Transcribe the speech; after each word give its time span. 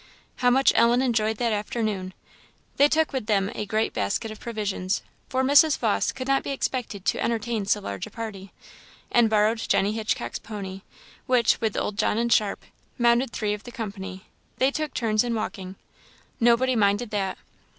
How 0.37 0.49
much 0.49 0.73
Ellen 0.75 1.03
enjoyed 1.03 1.37
that 1.37 1.53
afternoon! 1.53 2.15
They 2.77 2.87
took 2.87 3.13
with 3.13 3.27
them 3.27 3.51
a 3.53 3.67
great 3.67 3.93
basket 3.93 4.31
of 4.31 4.39
provisions, 4.39 5.03
for 5.29 5.43
Mrs. 5.43 5.77
Vawse 5.77 6.11
could 6.11 6.27
not 6.27 6.41
be 6.41 6.49
expected 6.49 7.05
to 7.05 7.21
entertain 7.23 7.67
so 7.67 7.81
large 7.81 8.07
a 8.07 8.09
party; 8.09 8.51
and 9.11 9.29
borrowed 9.29 9.59
Jenny 9.59 9.91
Hitchcock's 9.93 10.39
pony, 10.39 10.81
which, 11.27 11.61
with 11.61 11.77
old 11.77 11.99
John 11.99 12.17
and 12.17 12.33
Sharp, 12.33 12.63
mounted 12.97 13.29
three 13.29 13.53
of 13.53 13.63
the 13.63 13.71
company; 13.71 14.25
they 14.57 14.71
took 14.71 14.95
turns 14.95 15.23
in 15.23 15.35
walking. 15.35 15.75
Nobody 16.39 16.75
minded 16.75 17.11
that. 17.11 17.37